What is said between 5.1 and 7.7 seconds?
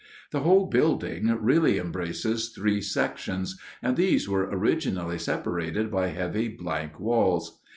separated by heavy blank walls.